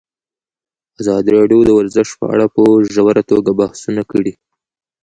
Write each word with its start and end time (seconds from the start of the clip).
ازادي 1.01 1.29
راډیو 1.37 1.59
د 1.65 1.69
ورزش 1.79 2.07
په 2.19 2.25
اړه 2.33 2.45
په 2.53 2.61
ژوره 2.93 3.21
توګه 3.31 3.51
بحثونه 3.59 4.01
کړي. 4.11 4.33